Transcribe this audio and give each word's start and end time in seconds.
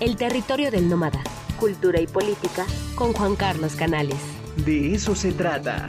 El 0.00 0.16
territorio 0.16 0.72
del 0.72 0.88
nómada, 0.88 1.22
cultura 1.58 2.00
y 2.00 2.08
política 2.08 2.66
con 2.96 3.12
Juan 3.12 3.36
Carlos 3.36 3.76
Canales. 3.76 4.18
De 4.56 4.92
eso 4.92 5.14
se 5.14 5.32
trata. 5.32 5.88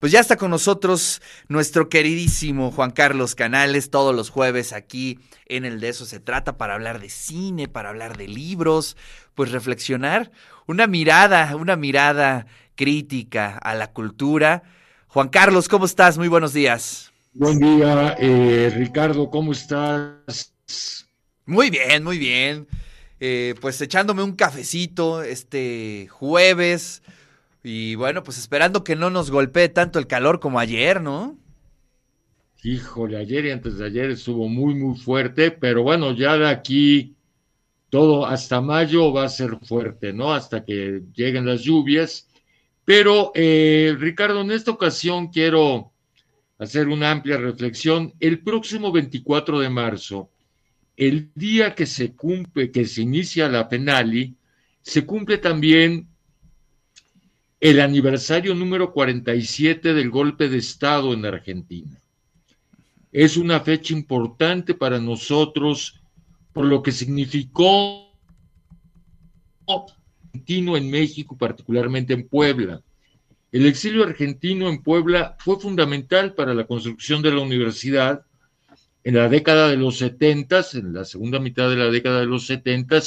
Pues 0.00 0.12
ya 0.12 0.20
está 0.20 0.36
con 0.36 0.50
nosotros 0.50 1.22
nuestro 1.48 1.88
queridísimo 1.88 2.70
Juan 2.70 2.90
Carlos 2.90 3.34
Canales 3.34 3.90
todos 3.90 4.14
los 4.14 4.30
jueves 4.30 4.72
aquí 4.72 5.18
en 5.46 5.64
el 5.64 5.80
de 5.80 5.88
eso 5.88 6.04
se 6.04 6.20
trata 6.20 6.56
para 6.58 6.74
hablar 6.74 7.00
de 7.00 7.08
cine, 7.08 7.68
para 7.68 7.88
hablar 7.88 8.16
de 8.18 8.28
libros, 8.28 8.96
pues 9.34 9.50
reflexionar, 9.50 10.30
una 10.66 10.86
mirada, 10.86 11.56
una 11.56 11.74
mirada 11.74 12.46
crítica 12.76 13.56
a 13.56 13.74
la 13.74 13.92
cultura. 13.92 14.62
Juan 15.08 15.28
Carlos, 15.28 15.68
¿cómo 15.68 15.86
estás? 15.86 16.18
Muy 16.18 16.28
buenos 16.28 16.52
días. 16.52 17.10
Buen 17.32 17.58
día, 17.58 18.14
eh, 18.20 18.70
Ricardo, 18.76 19.30
¿cómo 19.30 19.52
estás? 19.52 20.54
Muy 21.46 21.70
bien, 21.70 22.04
muy 22.04 22.18
bien. 22.18 22.66
Eh, 23.18 23.54
pues 23.60 23.80
echándome 23.80 24.22
un 24.22 24.36
cafecito 24.36 25.22
este 25.22 26.08
jueves 26.10 27.02
y 27.64 27.94
bueno, 27.94 28.22
pues 28.22 28.36
esperando 28.36 28.84
que 28.84 28.96
no 28.96 29.08
nos 29.08 29.30
golpee 29.30 29.70
tanto 29.70 29.98
el 29.98 30.06
calor 30.06 30.40
como 30.40 30.60
ayer, 30.60 31.00
¿no? 31.00 31.38
Híjole, 32.62 33.16
ayer 33.16 33.46
y 33.46 33.50
antes 33.50 33.78
de 33.78 33.86
ayer 33.86 34.10
estuvo 34.10 34.46
muy, 34.46 34.74
muy 34.74 34.98
fuerte, 34.98 35.50
pero 35.50 35.82
bueno, 35.82 36.12
ya 36.12 36.36
de 36.36 36.48
aquí 36.48 37.16
todo 37.88 38.26
hasta 38.26 38.60
mayo 38.60 39.10
va 39.12 39.24
a 39.24 39.28
ser 39.30 39.56
fuerte, 39.62 40.12
¿no? 40.12 40.34
Hasta 40.34 40.64
que 40.66 41.00
lleguen 41.14 41.46
las 41.46 41.62
lluvias. 41.62 42.27
Pero, 42.88 43.32
eh, 43.34 43.94
Ricardo, 43.98 44.40
en 44.40 44.50
esta 44.50 44.70
ocasión 44.70 45.28
quiero 45.28 45.92
hacer 46.56 46.88
una 46.88 47.10
amplia 47.10 47.36
reflexión. 47.36 48.14
El 48.18 48.42
próximo 48.42 48.90
24 48.90 49.60
de 49.60 49.68
marzo, 49.68 50.30
el 50.96 51.30
día 51.34 51.74
que 51.74 51.84
se 51.84 52.14
cumple, 52.14 52.70
que 52.70 52.86
se 52.86 53.02
inicia 53.02 53.46
la 53.50 53.68
Penali, 53.68 54.36
se 54.80 55.04
cumple 55.04 55.36
también 55.36 56.08
el 57.60 57.80
aniversario 57.80 58.54
número 58.54 58.90
47 58.90 59.92
del 59.92 60.08
golpe 60.08 60.48
de 60.48 60.56
Estado 60.56 61.12
en 61.12 61.26
Argentina. 61.26 62.00
Es 63.12 63.36
una 63.36 63.60
fecha 63.60 63.92
importante 63.92 64.72
para 64.72 64.98
nosotros 64.98 66.00
por 66.54 66.64
lo 66.64 66.82
que 66.82 66.92
significó 66.92 68.08
argentino 70.38 70.76
en 70.76 70.90
México, 70.90 71.36
particularmente 71.36 72.12
en 72.12 72.28
Puebla. 72.28 72.80
El 73.50 73.66
exilio 73.66 74.04
argentino 74.04 74.68
en 74.68 74.82
Puebla 74.82 75.36
fue 75.38 75.58
fundamental 75.58 76.34
para 76.34 76.54
la 76.54 76.66
construcción 76.66 77.22
de 77.22 77.32
la 77.32 77.40
universidad 77.40 78.26
en 79.04 79.14
la 79.14 79.28
década 79.28 79.68
de 79.68 79.76
los 79.76 79.98
70, 79.98 80.64
en 80.74 80.92
la 80.92 81.04
segunda 81.04 81.38
mitad 81.38 81.70
de 81.70 81.76
la 81.76 81.90
década 81.90 82.20
de 82.20 82.26
los 82.26 82.46
70 82.46 83.00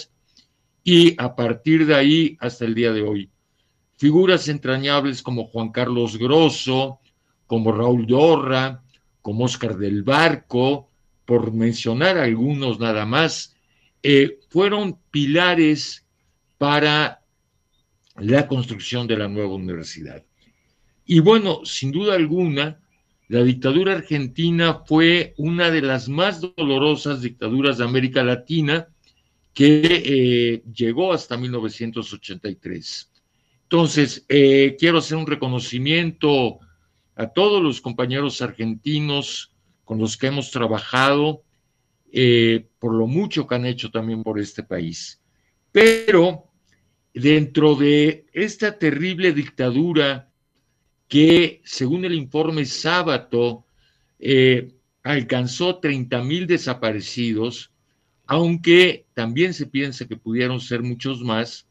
y 0.84 1.16
a 1.22 1.36
partir 1.36 1.86
de 1.86 1.96
ahí 1.96 2.38
hasta 2.40 2.66
el 2.66 2.74
día 2.74 2.92
de 2.92 3.04
hoy 3.04 3.30
figuras 4.02 4.48
entrañables 4.48 5.22
como 5.22 5.46
Juan 5.46 5.70
Carlos 5.70 6.18
Grosso, 6.18 7.02
como 7.46 7.72
Raúl 7.72 8.08
Dorra, 8.08 8.82
como 9.22 9.46
Oscar 9.46 9.78
del 9.78 10.02
Barco, 10.02 10.90
por 11.24 11.54
mencionar 11.54 12.18
algunos 12.18 12.80
nada 12.80 13.06
más, 13.06 13.56
eh, 14.02 14.40
fueron 14.50 14.98
pilares 15.12 16.04
para 16.58 17.22
la 18.16 18.48
construcción 18.48 19.06
de 19.06 19.18
la 19.18 19.28
nueva 19.28 19.54
universidad. 19.54 20.24
Y 21.12 21.20
bueno, 21.20 21.66
sin 21.66 21.92
duda 21.92 22.16
alguna, 22.16 22.80
la 23.28 23.44
dictadura 23.44 23.92
argentina 23.92 24.76
fue 24.86 25.34
una 25.36 25.70
de 25.70 25.82
las 25.82 26.08
más 26.08 26.40
dolorosas 26.40 27.22
dictaduras 27.22 27.80
de 27.80 27.84
América 27.84 28.24
Latina 28.24 28.88
que 29.54 29.82
eh, 30.06 30.64
llegó 30.74 31.12
hasta 31.12 31.36
1983. 31.36 33.12
Entonces, 33.64 34.24
eh, 34.30 34.78
quiero 34.80 35.00
hacer 35.00 35.18
un 35.18 35.28
reconocimiento 35.28 36.60
a 37.18 37.28
todos 37.28 37.62
los 37.62 37.82
compañeros 37.82 38.42
argentinos 38.42 39.52
con 39.84 40.00
los 40.00 40.16
que 40.16 40.28
hemos 40.28 40.50
trabajado, 40.50 41.44
eh, 42.14 42.68
por 42.80 42.94
lo 42.94 43.06
mucho 43.06 43.46
que 43.48 43.56
han 43.56 43.66
hecho 43.66 43.92
también 43.92 44.24
por 44.24 44.40
este 44.40 44.64
país. 44.64 45.20
Pero 45.74 46.46
dentro 47.14 47.76
de 47.76 48.28
esta 48.32 48.80
terrible 48.80 49.34
dictadura 49.34 50.31
que, 51.12 51.60
según 51.66 52.06
el 52.06 52.14
informe 52.14 52.64
Sábato, 52.64 53.66
eh, 54.18 54.72
alcanzó 55.04 55.78
30 55.80 56.24
mil 56.24 56.48
desaparecidos, 56.48 57.74
aunque 58.26 59.08
también 59.14 59.54
se 59.54 59.66
piensa 59.66 60.08
que 60.08 60.16
pudieron 60.16 60.62
ser 60.62 60.84
muchos 60.84 61.22
más, 61.22 61.68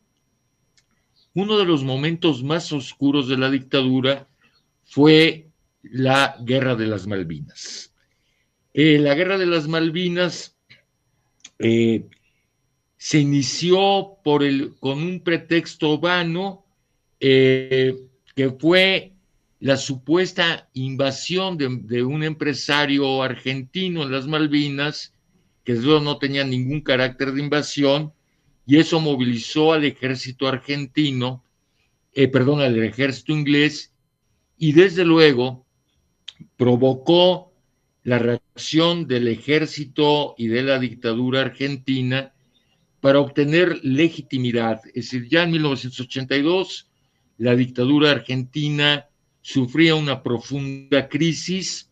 uno 1.32 1.56
de 1.56 1.64
los 1.64 1.82
momentos 1.84 2.44
más 2.44 2.70
oscuros 2.70 3.28
de 3.28 3.38
la 3.38 3.50
dictadura 3.50 4.28
fue 4.84 5.48
la 5.84 6.36
Guerra 6.44 6.76
de 6.76 6.88
las 6.88 7.06
Malvinas. 7.06 7.94
Eh, 8.74 8.98
la 8.98 9.14
Guerra 9.14 9.38
de 9.38 9.46
las 9.46 9.66
Malvinas 9.66 10.54
eh, 11.58 12.04
se 12.98 13.20
inició 13.20 14.18
por 14.22 14.42
el, 14.42 14.74
con 14.78 15.02
un 15.02 15.20
pretexto 15.20 15.98
vano 15.98 16.66
eh, 17.18 17.96
que 18.34 18.50
fue 18.50 19.14
la 19.60 19.76
supuesta 19.76 20.70
invasión 20.72 21.58
de, 21.58 22.02
un 22.02 22.22
empresario 22.22 23.22
argentino 23.22 24.02
en 24.02 24.10
las 24.10 24.26
Malvinas, 24.26 25.12
que 25.64 25.74
no 25.74 26.18
tenía 26.18 26.44
ningún 26.44 26.80
carácter 26.80 27.32
de 27.32 27.42
invasión, 27.42 28.12
y 28.66 28.78
eso 28.78 29.00
movilizó 29.00 29.74
al 29.74 29.84
ejército 29.84 30.48
argentino, 30.48 31.44
eh, 32.14 32.28
perdón, 32.28 32.60
al 32.60 32.82
ejército 32.82 33.32
inglés, 33.32 33.92
y 34.56 34.72
desde 34.72 35.04
luego 35.04 35.66
provocó 36.56 37.52
la 38.02 38.18
reacción 38.18 39.06
del 39.06 39.28
ejército 39.28 40.34
y 40.38 40.48
de 40.48 40.62
la 40.62 40.78
dictadura 40.78 41.42
argentina 41.42 42.32
para 43.00 43.20
obtener 43.20 43.78
legitimidad. 43.84 44.80
Es 44.94 45.10
decir, 45.10 45.28
ya 45.28 45.42
en 45.42 45.50
1982 45.50 46.88
la 47.36 47.54
dictadura 47.54 48.10
argentina 48.10 49.09
sufría 49.42 49.94
una 49.94 50.22
profunda 50.22 51.08
crisis 51.08 51.90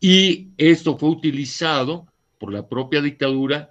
y 0.00 0.48
esto 0.56 0.96
fue 0.96 1.10
utilizado 1.10 2.06
por 2.38 2.52
la 2.52 2.68
propia 2.68 3.02
dictadura 3.02 3.70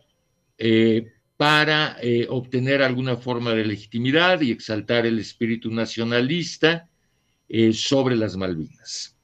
eh, 0.58 1.14
para 1.38 1.98
eh, 2.02 2.26
obtener 2.30 2.82
alguna 2.82 3.16
forma 3.16 3.54
de 3.54 3.66
legitimidad 3.66 4.42
y 4.42 4.52
exaltar 4.52 5.06
el 5.06 5.20
espíritu 5.20 5.72
nacionalista 5.72 6.90
eh, 7.48 7.72
sobre 7.74 8.16
las 8.16 8.36
Malvinas. 8.36 9.16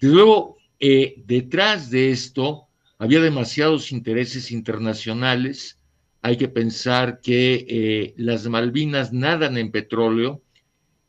Desde 0.00 0.14
luego, 0.14 0.56
detrás 0.78 1.90
de 1.90 2.10
esto 2.10 2.66
había 2.98 3.20
demasiados 3.20 3.92
intereses 3.92 4.50
internacionales. 4.50 5.78
Hay 6.22 6.36
que 6.36 6.48
pensar 6.48 7.20
que 7.20 8.12
las 8.16 8.48
Malvinas 8.48 9.12
nadan 9.12 9.58
en 9.58 9.70
petróleo, 9.70 10.42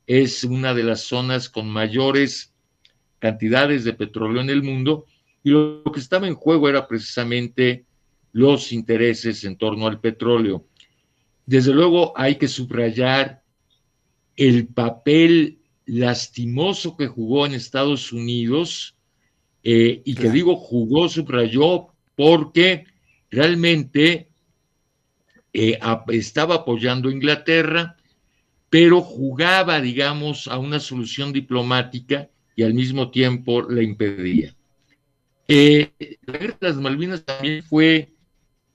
es 0.08 0.44
una 0.44 0.74
de 0.74 0.84
las 0.84 1.02
zonas 1.02 1.50
con 1.50 1.70
mayores 1.70 2.54
cantidades 3.20 3.84
de 3.84 3.94
petróleo 3.94 4.42
en 4.42 4.50
el 4.50 4.64
mundo, 4.64 5.06
y 5.44 5.52
lo 5.52 5.84
que 5.94 6.00
estaba 6.00 6.28
en 6.28 6.36
juego 6.36 6.68
era 6.70 6.88
precisamente 6.88 7.86
los 8.34 8.74
intereses 8.74 9.44
en 9.44 9.56
torno 9.58 9.88
al 9.88 10.00
petróleo. 10.00 10.66
Desde 11.46 11.74
luego 11.74 12.14
hay 12.16 12.36
que 12.36 12.48
subrayar 12.48 13.44
el 14.36 14.68
papel 14.68 15.60
lastimoso 15.86 16.98
que 16.98 17.08
jugó 17.08 17.46
en 17.46 17.54
Estados 17.54 18.12
Unidos 18.12 18.96
eh, 19.64 20.02
y 20.04 20.16
que 20.16 20.30
digo 20.30 20.56
jugó, 20.56 21.08
subrayó, 21.08 21.88
porque 22.16 22.86
realmente 23.30 24.30
eh, 25.54 25.80
estaba 26.10 26.56
apoyando 26.56 27.10
a 27.10 27.14
Inglaterra, 27.14 27.98
pero 28.74 29.02
jugaba, 29.02 29.80
digamos, 29.80 30.48
a 30.48 30.58
una 30.58 30.80
solución 30.80 31.32
diplomática 31.32 32.28
y 32.56 32.64
al 32.64 32.74
mismo 32.74 33.12
tiempo 33.12 33.62
la 33.62 33.84
impedía. 33.84 34.56
Eh, 35.48 35.92
la 36.26 36.40
guerra 36.40 36.58
de 36.60 36.68
las 36.70 36.78
Malvinas 36.78 37.24
también 37.24 37.62
fue 37.62 38.16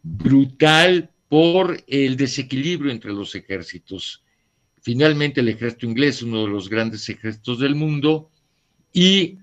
brutal 0.00 1.10
por 1.28 1.82
el 1.88 2.16
desequilibrio 2.16 2.92
entre 2.92 3.12
los 3.12 3.34
ejércitos. 3.34 4.22
Finalmente 4.82 5.40
el 5.40 5.48
ejército 5.48 5.86
inglés, 5.86 6.22
uno 6.22 6.44
de 6.44 6.48
los 6.48 6.68
grandes 6.68 7.08
ejércitos 7.08 7.58
del 7.58 7.74
mundo, 7.74 8.30
y 8.92 9.38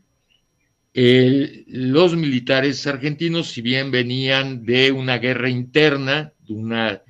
los 1.67 2.15
militares 2.15 2.87
argentinos, 2.87 3.49
si 3.49 3.61
bien 3.61 3.91
venían 3.91 4.63
de 4.63 4.93
una 4.93 5.17
guerra 5.17 5.49
interna, 5.49 6.31
de 6.47 6.53
una 6.53 7.01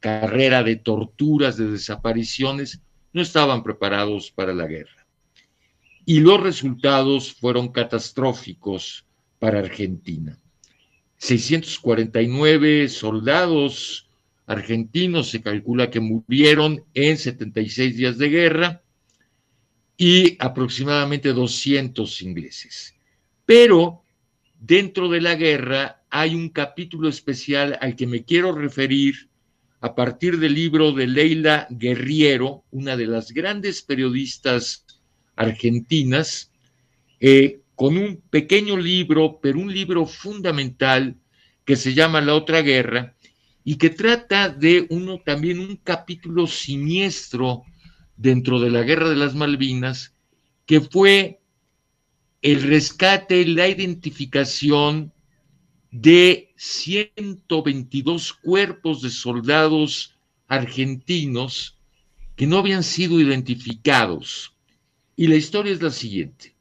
carrera 0.00 0.62
de 0.62 0.76
torturas, 0.76 1.58
de 1.58 1.70
desapariciones, 1.70 2.80
no 3.16 3.22
estaban 3.22 3.62
preparados 3.62 4.30
para 4.30 4.52
la 4.52 4.66
guerra. 4.66 5.06
y 6.08 6.20
los 6.20 6.38
resultados 6.40 7.32
fueron 7.32 7.72
catastróficos 7.72 9.06
para 9.40 9.58
Argentina. 9.58 10.38
649 11.16 12.88
soldados 12.88 14.08
argentinos 14.46 15.30
se 15.30 15.40
calcula 15.40 15.90
que 15.90 15.98
murieron 15.98 16.84
en 16.94 17.16
76 17.16 17.96
días 17.96 18.18
de 18.18 18.28
guerra 18.28 18.82
y 19.96 20.36
aproximadamente 20.38 21.32
200 21.32 22.22
ingleses. 22.22 22.94
Pero 23.46 24.04
dentro 24.60 25.08
de 25.08 25.22
la 25.22 25.34
guerra 25.34 26.04
hay 26.08 26.36
un 26.36 26.50
capítulo 26.50 27.08
especial 27.08 27.78
al 27.80 27.96
que 27.96 28.06
me 28.06 28.24
quiero 28.24 28.52
referir 28.52 29.28
a 29.86 29.94
partir 29.94 30.40
del 30.40 30.54
libro 30.54 30.90
de 30.90 31.06
Leila 31.06 31.68
Guerriero, 31.70 32.64
una 32.72 32.96
de 32.96 33.06
las 33.06 33.30
grandes 33.30 33.82
periodistas 33.82 34.84
argentinas, 35.36 36.50
eh, 37.20 37.60
con 37.76 37.96
un 37.96 38.20
pequeño 38.28 38.76
libro, 38.76 39.38
pero 39.40 39.60
un 39.60 39.72
libro 39.72 40.04
fundamental 40.06 41.14
que 41.64 41.76
se 41.76 41.94
llama 41.94 42.20
La 42.20 42.34
otra 42.34 42.62
guerra 42.62 43.14
y 43.62 43.76
que 43.76 43.90
trata 43.90 44.48
de 44.48 44.88
uno 44.90 45.20
también 45.24 45.60
un 45.60 45.76
capítulo 45.76 46.48
siniestro 46.48 47.62
dentro 48.16 48.58
de 48.58 48.70
la 48.70 48.82
guerra 48.82 49.08
de 49.08 49.16
las 49.16 49.36
Malvinas, 49.36 50.16
que 50.66 50.80
fue 50.80 51.38
el 52.42 52.60
rescate, 52.64 53.46
la 53.46 53.68
identificación 53.68 55.12
de 55.92 56.45
122 56.56 58.32
cuerpos 58.32 59.02
de 59.02 59.10
soldados 59.10 60.16
argentinos 60.48 61.78
que 62.34 62.46
no 62.46 62.58
habían 62.58 62.82
sido 62.82 63.20
identificados. 63.20 64.54
Y 65.16 65.26
la 65.28 65.36
historia 65.36 65.72
es 65.72 65.82
la 65.82 65.90
siguiente. 65.90 66.54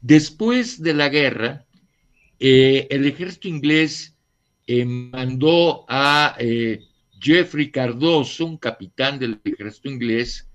Después 0.00 0.82
de 0.82 0.94
la 0.94 1.08
guerra, 1.08 1.64
eh, 2.40 2.88
el 2.90 3.06
ejército 3.06 3.46
inglés 3.46 4.16
eh, 4.66 4.84
mandó 4.84 5.84
a 5.88 6.34
eh, 6.38 6.80
Jeffrey 7.20 7.70
Cardoso, 7.70 8.46
un 8.46 8.56
capitán 8.56 9.18
del 9.18 9.40
ejército 9.44 9.88
inglés, 9.88 10.48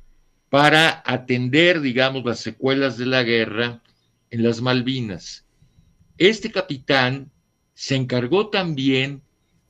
para 0.50 1.02
atender, 1.06 1.80
digamos, 1.80 2.26
las 2.26 2.40
secuelas 2.40 2.98
de 2.98 3.06
la 3.06 3.24
guerra 3.24 3.82
en 4.30 4.44
las 4.44 4.62
Malvinas. 4.62 5.46
Este 6.18 6.52
capitán 6.52 7.32
se 7.78 7.96
encargó 7.96 8.50
también 8.50 9.22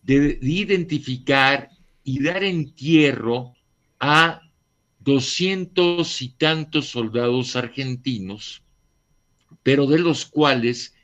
de, 0.02 0.40
identificar 0.42 1.70
y 2.06 2.24
dar 2.24 2.46
entierro 2.46 3.54
a 4.00 4.44
doscientos 4.98 6.22
y 6.22 6.30
tantos 6.30 6.88
soldados 6.88 7.58
argentinos, 7.58 8.64
pero 9.62 9.88
de 9.88 10.00
los 10.00 10.26
cuales 10.26 10.96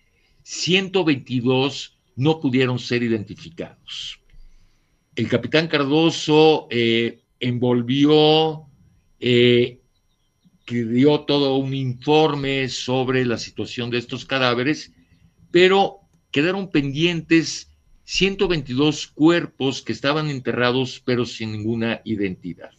122 0.43 1.97
no 2.15 2.39
pudieron 2.39 2.79
ser 2.79 3.03
identificados. 3.03 4.21
El 5.13 5.27
capitán 5.27 5.67
Cardoso 5.67 6.69
eh, 6.71 7.19
envolvió 7.37 8.65
eh, 9.19 9.81
dio 10.65 11.19
todo 11.25 11.57
un 11.57 11.73
informe 11.73 12.69
sobre 12.69 13.25
la 13.25 13.37
situación 13.37 13.89
de 13.89 13.97
estos 13.97 14.23
cadáveres, 14.23 14.93
pero 15.51 16.02
quedaron 16.33 16.69
pendientes 16.71 17.69
122 18.03 19.07
cuerpos 19.07 19.81
que 19.81 19.93
estaban 19.93 20.29
enterrados 20.29 21.01
pero 21.05 21.25
sin 21.25 21.53
ninguna 21.53 22.01
identidad. 22.03 22.71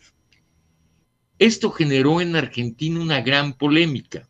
Esto 1.38 1.70
generó 1.70 2.20
en 2.20 2.36
Argentina 2.36 3.00
una 3.00 3.22
gran 3.22 3.54
polémica, 3.54 4.28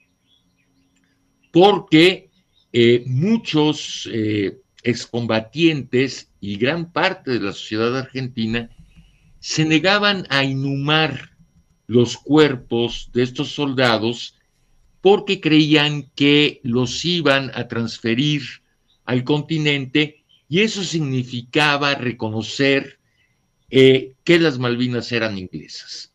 porque 1.51 2.31
eh, 2.73 3.03
muchos 3.07 4.09
eh, 4.13 4.59
excombatientes 4.83 6.31
y 6.41 6.57
gran 6.57 6.93
parte 6.93 7.33
de 7.33 7.41
la 7.41 7.53
sociedad 7.53 7.97
argentina 7.97 8.71
se 9.41 9.65
negaban 9.65 10.27
a 10.29 10.45
inhumar 10.45 11.31
los 11.87 12.17
cuerpos 12.17 13.11
de 13.13 13.23
estos 13.23 13.51
soldados 13.53 14.37
porque 15.01 15.41
creían 15.41 16.11
que 16.15 16.61
los 16.63 17.05
iban 17.05 17.51
a 17.55 17.69
transferir 17.69 18.64
al 19.05 19.25
continente 19.25 20.25
y 20.49 20.61
eso 20.61 20.85
significaba 20.85 21.95
reconocer 21.95 22.99
eh, 23.71 24.15
que 24.25 24.39
las 24.39 24.59
Malvinas 24.59 25.11
eran 25.13 25.39
inglesas. 25.39 26.13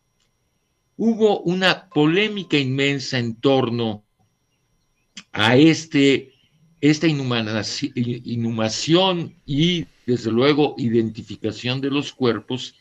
Hubo 0.96 1.40
una 1.40 1.88
polémica 1.88 2.56
inmensa 2.56 3.18
en 3.18 3.34
torno 3.34 4.04
a 5.32 5.56
este, 5.56 6.34
esta 6.80 7.06
inhumación 7.06 7.64
y, 9.46 9.86
desde 10.06 10.30
luego, 10.30 10.74
identificación 10.78 11.80
de 11.80 11.90
los 11.90 12.12
cuerpos 12.12 12.74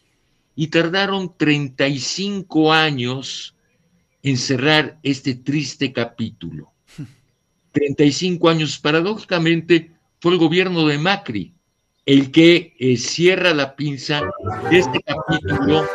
y 0.55 0.67
tardaron 0.67 1.35
35 1.37 2.73
años 2.73 3.55
en 4.21 4.37
cerrar 4.37 4.99
este 5.03 5.35
triste 5.35 5.93
capítulo. 5.93 6.73
35 7.71 8.49
años, 8.49 8.79
paradójicamente, 8.79 9.91
fue 10.19 10.33
el 10.33 10.37
gobierno 10.37 10.85
de 10.87 10.97
Macri 10.97 11.55
el 12.05 12.31
que 12.31 12.75
eh, 12.79 12.97
cierra 12.97 13.53
la 13.53 13.75
pinza 13.75 14.21
de 14.69 14.79
este 14.79 14.99
capítulo 15.01 15.85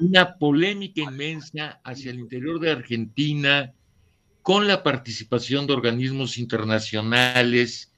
una 0.00 0.36
polémica 0.36 1.02
inmensa 1.02 1.80
hacia 1.82 2.10
el 2.10 2.20
interior 2.20 2.60
de 2.60 2.70
Argentina 2.70 3.74
con 4.42 4.68
la 4.68 4.82
participación 4.82 5.66
de 5.66 5.72
organismos 5.72 6.38
internacionales 6.38 7.92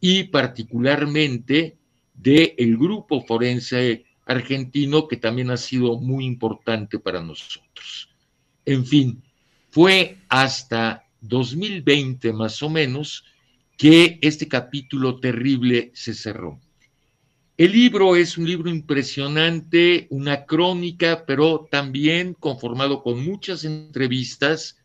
y 0.00 0.24
particularmente 0.24 1.78
del 2.14 2.76
grupo 2.76 3.24
forense 3.24 4.06
argentino 4.24 5.06
que 5.06 5.16
también 5.16 5.50
ha 5.50 5.56
sido 5.56 5.98
muy 5.98 6.24
importante 6.24 6.98
para 6.98 7.22
nosotros. 7.22 8.10
En 8.64 8.84
fin, 8.84 9.22
fue 9.70 10.18
hasta 10.28 11.05
2020 11.20 12.32
más 12.32 12.62
o 12.62 12.70
menos 12.70 13.24
que 13.76 14.18
este 14.22 14.48
capítulo 14.48 15.20
terrible 15.20 15.90
se 15.94 16.14
cerró. 16.14 16.60
El 17.58 17.72
libro 17.72 18.16
es 18.16 18.36
un 18.36 18.46
libro 18.46 18.68
impresionante, 18.68 20.06
una 20.10 20.44
crónica, 20.44 21.24
pero 21.26 21.66
también 21.70 22.34
conformado 22.34 23.02
con 23.02 23.24
muchas 23.24 23.64
entrevistas 23.64 24.76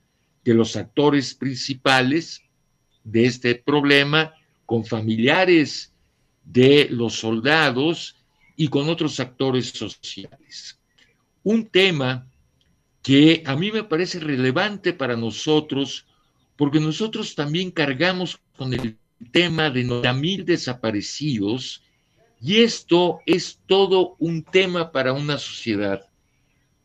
de 0.45 0.54
los 0.54 0.75
actores 0.78 1.33
principales 1.33 2.42
de 3.04 3.26
este 3.26 3.56
problema, 3.56 4.33
con 4.66 4.85
familiares 4.85 5.94
de 6.45 6.88
los 6.90 7.16
soldados 7.16 8.16
y 8.56 8.69
con 8.69 8.88
otros 8.88 9.19
actores 9.19 9.69
sociales. 9.69 10.80
Un 11.44 11.68
tema 11.68 12.28
que 13.02 13.44
a 13.45 13.56
mí 13.56 13.71
me 13.71 13.83
parece 13.83 14.19
relevante 14.19 14.94
para 14.94 15.18
nosotros, 15.18 16.06
porque 16.61 16.80
nosotros 16.80 17.33
también 17.33 17.71
cargamos 17.71 18.39
con 18.56 18.75
el 18.75 18.95
tema 19.31 19.71
de 19.71 19.83
90.000 19.83 20.44
desaparecidos, 20.45 21.81
y 22.39 22.57
esto 22.57 23.21
es 23.25 23.57
todo 23.65 24.15
un 24.19 24.44
tema 24.44 24.91
para 24.91 25.11
una 25.11 25.39
sociedad. 25.39 26.07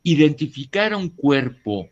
Identificar 0.02 0.94
a 0.94 0.96
un 0.96 1.10
cuerpo 1.10 1.90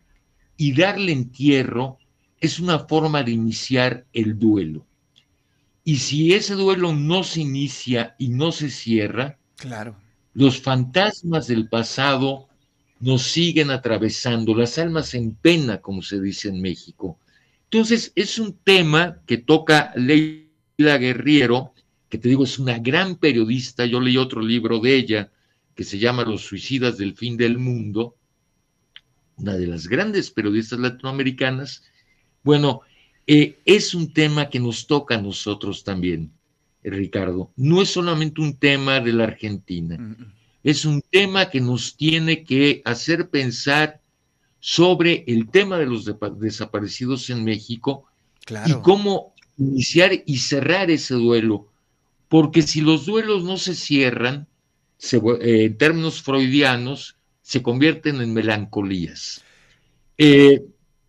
y 0.56 0.72
darle 0.72 1.12
entierro 1.12 1.98
es 2.40 2.58
una 2.58 2.78
forma 2.78 3.22
de 3.22 3.32
iniciar 3.32 4.06
el 4.14 4.38
duelo. 4.38 4.86
Y 5.84 5.96
si 5.96 6.32
ese 6.32 6.54
duelo 6.54 6.94
no 6.94 7.22
se 7.22 7.42
inicia 7.42 8.16
y 8.18 8.30
no 8.30 8.50
se 8.50 8.70
cierra, 8.70 9.36
claro. 9.56 9.94
los 10.32 10.58
fantasmas 10.58 11.48
del 11.48 11.68
pasado 11.68 12.48
nos 13.00 13.24
siguen 13.24 13.70
atravesando, 13.70 14.54
las 14.54 14.78
almas 14.78 15.12
en 15.12 15.34
pena, 15.34 15.82
como 15.82 16.00
se 16.00 16.18
dice 16.18 16.48
en 16.48 16.62
México. 16.62 17.18
Entonces, 17.74 18.12
es 18.14 18.38
un 18.38 18.56
tema 18.62 19.20
que 19.26 19.36
toca 19.36 19.92
Leila 19.96 20.96
Guerriero, 20.96 21.74
que 22.08 22.18
te 22.18 22.28
digo, 22.28 22.44
es 22.44 22.60
una 22.60 22.78
gran 22.78 23.16
periodista. 23.16 23.84
Yo 23.84 24.00
leí 24.00 24.16
otro 24.16 24.40
libro 24.40 24.78
de 24.78 24.94
ella 24.94 25.32
que 25.74 25.82
se 25.82 25.98
llama 25.98 26.22
Los 26.22 26.42
suicidas 26.42 26.98
del 26.98 27.16
fin 27.16 27.36
del 27.36 27.58
mundo, 27.58 28.14
una 29.38 29.56
de 29.56 29.66
las 29.66 29.88
grandes 29.88 30.30
periodistas 30.30 30.78
latinoamericanas. 30.78 31.82
Bueno, 32.44 32.82
eh, 33.26 33.58
es 33.64 33.92
un 33.92 34.12
tema 34.12 34.50
que 34.50 34.60
nos 34.60 34.86
toca 34.86 35.16
a 35.16 35.20
nosotros 35.20 35.82
también, 35.82 36.30
Ricardo. 36.84 37.50
No 37.56 37.82
es 37.82 37.88
solamente 37.88 38.40
un 38.40 38.56
tema 38.56 39.00
de 39.00 39.14
la 39.14 39.24
Argentina, 39.24 39.98
es 40.62 40.84
un 40.84 41.02
tema 41.02 41.50
que 41.50 41.60
nos 41.60 41.96
tiene 41.96 42.44
que 42.44 42.82
hacer 42.84 43.30
pensar 43.30 44.00
sobre 44.66 45.24
el 45.26 45.50
tema 45.50 45.76
de 45.76 45.84
los 45.84 46.10
desaparecidos 46.38 47.28
en 47.28 47.44
México 47.44 48.06
y 48.64 48.72
cómo 48.80 49.34
iniciar 49.58 50.12
y 50.24 50.38
cerrar 50.38 50.90
ese 50.90 51.12
duelo. 51.12 51.68
Porque 52.28 52.62
si 52.62 52.80
los 52.80 53.04
duelos 53.04 53.44
no 53.44 53.58
se 53.58 53.74
cierran, 53.74 54.48
eh, 55.12 55.64
en 55.64 55.76
términos 55.76 56.22
freudianos, 56.22 57.18
se 57.42 57.62
convierten 57.62 58.22
en 58.22 58.32
melancolías. 58.32 59.42
Eh, 60.16 60.64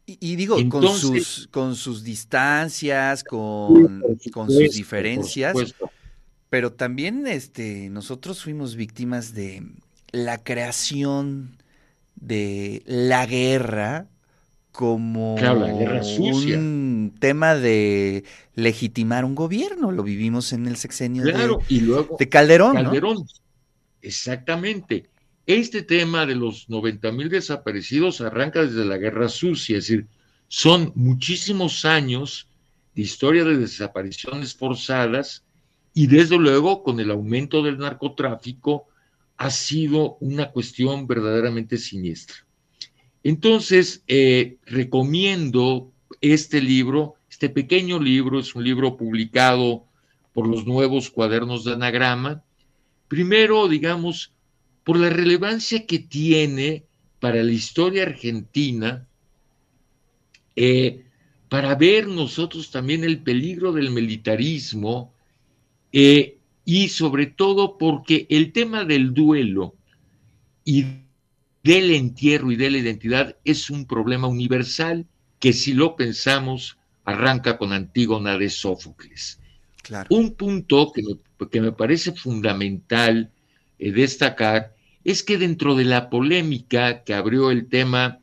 y, 0.05 0.35
digo, 0.35 0.57
con, 0.67 0.89
sus, 0.89 1.47
con 1.49 1.77
sus 1.77 2.03
distancias, 2.03 3.23
con, 3.23 4.03
con 4.33 4.51
sus 4.51 4.75
diferencias, 4.75 5.55
pero 6.49 6.73
también 6.73 7.25
este, 7.25 7.89
nosotros 7.89 8.43
fuimos 8.43 8.75
víctimas 8.75 9.33
de 9.33 9.65
la 10.11 10.43
creación 10.43 11.55
de 12.15 12.83
la 12.85 13.25
guerra 13.25 14.07
como 14.71 15.35
un 15.35 17.15
tema 17.19 17.55
de 17.55 18.23
legitimar 18.55 19.25
un 19.25 19.35
gobierno. 19.35 19.91
Lo 19.91 20.03
vivimos 20.03 20.51
en 20.53 20.67
el 20.67 20.75
sexenio 20.75 21.23
de, 21.23 21.57
y 21.69 21.79
luego, 21.81 22.17
de 22.19 22.29
Calderón. 22.29 22.75
Calderón, 22.75 23.25
exactamente. 24.01 25.09
Este 25.45 25.83
tema 25.83 26.25
de 26.25 26.35
los 26.35 26.69
90 26.69 27.11
mil 27.11 27.29
desaparecidos 27.29 28.19
arranca 28.19 28.63
desde 28.63 28.83
la 28.83 28.97
Guerra 28.97 29.29
Sucia, 29.29 29.77
es 29.77 29.87
decir, 29.87 30.07
son 30.47 30.91
muchísimos 30.95 31.85
años 31.85 32.47
de 32.95 33.03
historia 33.03 33.43
de 33.43 33.57
desapariciones 33.57 34.55
forzadas 34.55 35.43
y 35.93 36.07
desde 36.07 36.37
luego 36.37 36.83
con 36.83 36.99
el 36.99 37.11
aumento 37.11 37.61
del 37.61 37.77
narcotráfico 37.77 38.87
ha 39.37 39.49
sido 39.49 40.17
una 40.19 40.51
cuestión 40.51 41.07
verdaderamente 41.07 41.77
siniestra. 41.77 42.37
Entonces, 43.23 44.03
eh, 44.07 44.57
recomiendo 44.65 45.91
este 46.21 46.61
libro, 46.61 47.15
este 47.29 47.49
pequeño 47.49 47.99
libro, 47.99 48.39
es 48.39 48.55
un 48.55 48.63
libro 48.63 48.97
publicado 48.97 49.85
por 50.33 50.47
los 50.47 50.65
nuevos 50.65 51.09
cuadernos 51.09 51.63
de 51.63 51.73
anagrama. 51.73 52.43
Primero, 53.07 53.67
digamos, 53.67 54.33
por 54.83 54.97
la 54.97 55.09
relevancia 55.09 55.85
que 55.85 55.99
tiene 55.99 56.83
para 57.19 57.43
la 57.43 57.51
historia 57.51 58.03
argentina, 58.03 59.07
eh, 60.55 61.05
para 61.49 61.75
ver 61.75 62.07
nosotros 62.07 62.71
también 62.71 63.03
el 63.03 63.19
peligro 63.19 63.71
del 63.71 63.91
militarismo 63.91 65.13
eh, 65.91 66.34
y 66.65 66.89
sobre 66.89 67.27
todo 67.27 67.77
porque 67.77 68.25
el 68.29 68.51
tema 68.51 68.83
del 68.83 69.13
duelo 69.13 69.75
y 70.65 70.85
del 71.63 71.91
entierro 71.91 72.51
y 72.51 72.55
de 72.55 72.71
la 72.71 72.79
identidad 72.79 73.37
es 73.45 73.69
un 73.69 73.85
problema 73.85 74.27
universal 74.27 75.05
que 75.39 75.53
si 75.53 75.73
lo 75.73 75.95
pensamos 75.95 76.77
arranca 77.05 77.57
con 77.57 77.71
Antígona 77.71 78.37
de 78.37 78.49
Sófocles. 78.49 79.39
Un 80.09 80.33
punto 80.33 80.91
que 80.91 81.03
me, 81.03 81.49
que 81.49 81.61
me 81.61 81.71
parece 81.71 82.11
fundamental 82.11 83.31
eh, 83.77 83.91
destacar 83.91 84.75
es 85.03 85.21
que 85.21 85.37
dentro 85.37 85.75
de 85.75 85.85
la 85.85 86.09
polémica 86.09 87.03
que 87.03 87.13
abrió 87.13 87.51
el 87.51 87.67
tema 87.67 88.19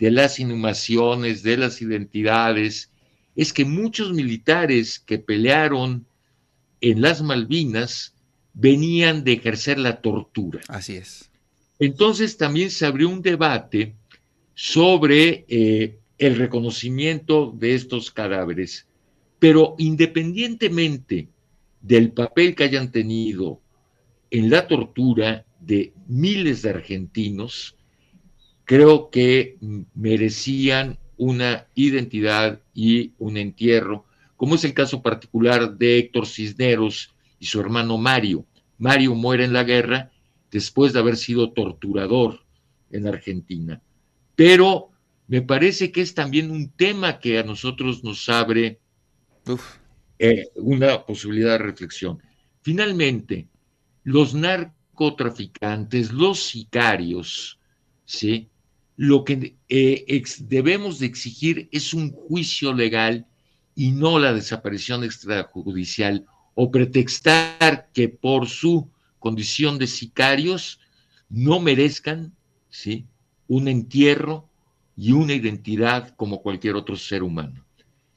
de 0.00 0.10
las 0.10 0.40
inhumaciones, 0.40 1.44
de 1.44 1.56
las 1.56 1.80
identidades, 1.80 2.90
es 3.36 3.52
que 3.52 3.64
muchos 3.64 4.12
militares 4.12 4.98
que 4.98 5.20
pelearon 5.20 6.04
en 6.80 7.00
las 7.00 7.22
Malvinas 7.22 8.14
venían 8.54 9.24
de 9.24 9.34
ejercer 9.34 9.78
la 9.78 10.00
tortura. 10.00 10.60
Así 10.68 10.96
es. 10.96 11.30
Entonces 11.78 12.36
también 12.36 12.70
se 12.70 12.86
abrió 12.86 13.08
un 13.08 13.20
debate 13.20 13.94
sobre 14.54 15.44
eh, 15.48 15.98
el 16.18 16.36
reconocimiento 16.36 17.52
de 17.54 17.74
estos 17.74 18.10
cadáveres, 18.10 18.86
pero 19.38 19.74
independientemente 19.78 21.28
del 21.82 22.12
papel 22.12 22.54
que 22.54 22.64
hayan 22.64 22.90
tenido 22.90 23.60
en 24.30 24.48
la 24.50 24.66
tortura 24.66 25.44
de 25.60 25.92
miles 26.08 26.62
de 26.62 26.70
argentinos, 26.70 27.76
creo 28.64 29.10
que 29.10 29.58
merecían 29.94 30.98
una 31.18 31.66
identidad 31.74 32.60
y 32.74 33.12
un 33.18 33.36
entierro, 33.36 34.05
como 34.36 34.54
es 34.54 34.64
el 34.64 34.74
caso 34.74 35.02
particular 35.02 35.76
de 35.76 35.98
Héctor 35.98 36.26
Cisneros 36.26 37.14
y 37.38 37.46
su 37.46 37.60
hermano 37.60 37.98
Mario. 37.98 38.46
Mario 38.78 39.14
muere 39.14 39.44
en 39.44 39.52
la 39.52 39.64
guerra 39.64 40.10
después 40.50 40.92
de 40.92 40.98
haber 40.98 41.16
sido 41.16 41.52
torturador 41.52 42.44
en 42.90 43.06
Argentina. 43.06 43.80
Pero 44.34 44.90
me 45.26 45.42
parece 45.42 45.90
que 45.90 46.02
es 46.02 46.14
también 46.14 46.50
un 46.50 46.70
tema 46.70 47.18
que 47.18 47.38
a 47.38 47.42
nosotros 47.42 48.04
nos 48.04 48.28
abre 48.28 48.78
eh, 50.18 50.44
una 50.56 51.04
posibilidad 51.04 51.52
de 51.52 51.58
reflexión. 51.58 52.22
Finalmente, 52.62 53.48
los 54.04 54.34
narcotraficantes, 54.34 56.12
los 56.12 56.42
sicarios, 56.42 57.58
¿sí? 58.04 58.48
lo 58.96 59.24
que 59.24 59.56
eh, 59.68 60.22
debemos 60.40 60.98
de 60.98 61.06
exigir 61.06 61.68
es 61.70 61.92
un 61.92 62.12
juicio 62.12 62.72
legal 62.72 63.26
y 63.76 63.92
no 63.92 64.18
la 64.18 64.32
desaparición 64.32 65.04
extrajudicial 65.04 66.26
o 66.54 66.70
pretextar 66.70 67.90
que 67.92 68.08
por 68.08 68.48
su 68.48 68.90
condición 69.20 69.78
de 69.78 69.86
sicarios 69.86 70.80
no 71.28 71.60
merezcan 71.60 72.34
¿sí? 72.70 73.06
un 73.46 73.68
entierro 73.68 74.48
y 74.96 75.12
una 75.12 75.34
identidad 75.34 76.14
como 76.16 76.40
cualquier 76.40 76.74
otro 76.74 76.96
ser 76.96 77.22
humano. 77.22 77.64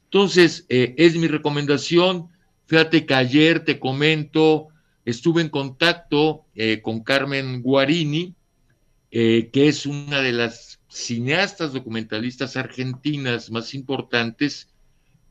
Entonces, 0.04 0.64
eh, 0.70 0.94
es 0.96 1.14
mi 1.16 1.28
recomendación. 1.28 2.28
Fíjate 2.66 3.04
que 3.04 3.14
ayer 3.14 3.64
te 3.64 3.78
comento, 3.78 4.68
estuve 5.04 5.42
en 5.42 5.50
contacto 5.50 6.46
eh, 6.54 6.80
con 6.82 7.00
Carmen 7.00 7.60
Guarini, 7.60 8.34
eh, 9.10 9.50
que 9.52 9.68
es 9.68 9.84
una 9.84 10.20
de 10.20 10.32
las 10.32 10.80
cineastas 10.88 11.74
documentalistas 11.74 12.56
argentinas 12.56 13.50
más 13.50 13.74
importantes, 13.74 14.69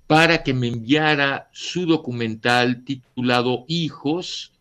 para 0.10 0.42
que 0.42 0.56
me 0.56 0.70
enviara 0.70 1.52
su 1.54 1.86
documental 1.86 2.84
titulado 2.84 3.66
Hijos, 3.68 4.54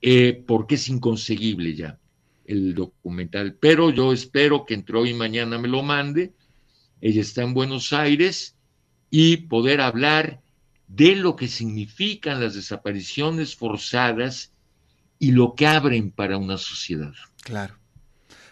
eh, 0.00 0.44
porque 0.46 0.76
es 0.76 0.88
inconseguible 0.88 1.74
ya 1.74 1.98
el 2.44 2.72
documental. 2.72 3.56
Pero 3.58 3.90
yo 3.90 4.12
espero 4.12 4.64
que 4.64 4.74
entre 4.74 4.96
hoy 4.96 5.10
y 5.10 5.14
mañana 5.14 5.58
me 5.58 5.66
lo 5.66 5.82
mande. 5.82 6.34
Ella 7.00 7.20
está 7.20 7.42
en 7.42 7.52
Buenos 7.52 7.92
Aires 7.92 8.54
y 9.10 9.38
poder 9.38 9.80
hablar 9.80 10.40
de 10.86 11.16
lo 11.16 11.34
que 11.34 11.48
significan 11.48 12.40
las 12.40 12.54
desapariciones 12.54 13.56
forzadas 13.56 14.52
y 15.18 15.32
lo 15.32 15.56
que 15.56 15.66
abren 15.66 16.12
para 16.12 16.38
una 16.38 16.58
sociedad. 16.58 17.12
Claro. 17.42 17.76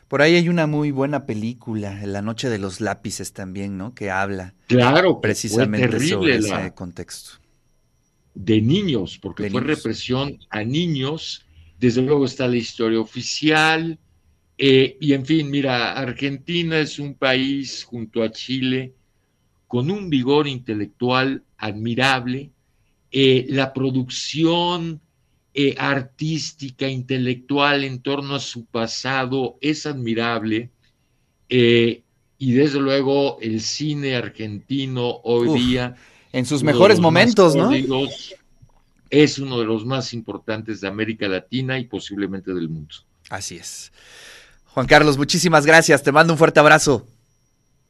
Por 0.08 0.22
ahí 0.22 0.34
hay 0.34 0.48
una 0.48 0.66
muy 0.66 0.90
buena 0.90 1.26
película, 1.26 2.06
La 2.06 2.22
Noche 2.22 2.48
de 2.48 2.58
los 2.58 2.80
Lápices 2.80 3.32
también, 3.32 3.76
¿no? 3.78 3.94
Que 3.94 4.10
habla 4.10 4.54
claro, 4.66 5.20
precisamente 5.20 6.00
sobre 6.08 6.36
ese 6.36 6.72
contexto. 6.74 7.40
De 8.34 8.60
niños, 8.60 9.18
porque 9.20 9.48
fue 9.48 9.60
represión 9.60 10.38
a 10.50 10.64
niños 10.64 11.44
desde 11.84 12.00
luego 12.00 12.24
está 12.24 12.48
la 12.48 12.56
historia 12.56 12.98
oficial. 12.98 13.98
Eh, 14.56 14.96
y 15.00 15.12
en 15.12 15.26
fin, 15.26 15.50
mira, 15.50 15.92
Argentina 15.92 16.78
es 16.78 16.98
un 16.98 17.14
país 17.14 17.84
junto 17.84 18.22
a 18.22 18.30
Chile 18.30 18.94
con 19.66 19.90
un 19.90 20.08
vigor 20.08 20.46
intelectual 20.46 21.42
admirable. 21.58 22.50
Eh, 23.10 23.46
la 23.50 23.72
producción 23.72 25.00
eh, 25.54 25.74
artística, 25.78 26.88
intelectual 26.88 27.84
en 27.84 28.02
torno 28.02 28.34
a 28.34 28.40
su 28.40 28.64
pasado 28.66 29.56
es 29.60 29.86
admirable. 29.86 30.70
y 31.48 32.52
desde 32.52 32.80
luego 32.80 33.38
el 33.40 33.60
cine 33.60 34.16
argentino 34.16 35.20
hoy 35.22 35.58
día. 35.58 35.94
En 36.32 36.44
sus 36.44 36.62
mejores 36.62 36.98
momentos, 36.98 37.54
¿no? 37.54 37.70
es 39.10 39.38
uno 39.38 39.60
de 39.60 39.64
los 39.64 39.86
más 39.86 40.12
importantes 40.12 40.80
de 40.80 40.88
América 40.88 41.28
Latina 41.28 41.78
y 41.78 41.84
posiblemente 41.84 42.52
del 42.52 42.68
mundo. 42.68 42.94
Así 43.30 43.56
es. 43.56 43.92
Juan 44.66 44.86
Carlos, 44.86 45.16
muchísimas 45.16 45.64
gracias. 45.66 46.02
Te 46.02 46.10
mando 46.10 46.32
un 46.32 46.38
fuerte 46.38 46.60
abrazo. 46.60 47.06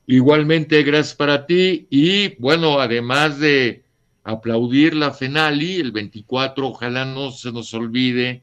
Igualmente, 0.06 0.82
gracias 0.82 1.14
para 1.14 1.46
ti. 1.46 1.86
Y 1.88 2.36
bueno, 2.36 2.78
además 2.78 3.38
de 3.38 3.83
aplaudir 4.24 4.94
la 4.94 5.12
FENALI, 5.12 5.76
el 5.76 5.92
24, 5.92 6.66
ojalá 6.66 7.04
no 7.04 7.30
se 7.30 7.52
nos 7.52 7.72
olvide 7.74 8.42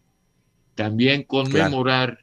también 0.75 1.23
conmemorar 1.23 2.19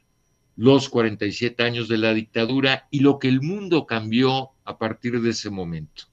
los 0.55 0.89
47 0.89 1.63
años 1.63 1.87
de 1.87 1.97
la 1.97 2.13
dictadura 2.13 2.87
y 2.89 3.01
lo 3.01 3.19
que 3.19 3.27
el 3.27 3.41
mundo 3.41 3.85
cambió 3.85 4.49
a 4.65 4.77
partir 4.77 5.21
de 5.21 5.29
ese 5.29 5.49
momento. 5.49 6.03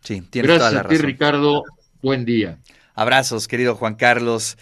Sí, 0.00 0.22
Gracias 0.32 0.74
a 0.74 0.88
ti, 0.88 0.98
Ricardo. 0.98 1.62
Buen 2.02 2.24
día. 2.24 2.58
Abrazos, 2.94 3.48
querido 3.48 3.74
Juan 3.74 3.94
Carlos. 3.94 4.58